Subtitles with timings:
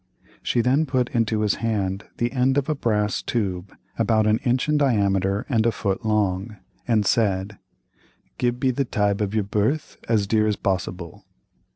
[0.41, 4.67] She then put into his hand the end of a brass tube about an inch
[4.67, 7.59] in diameter and a foot long, and said:
[8.39, 11.27] "Give be the tibe of your birth as dear as possible."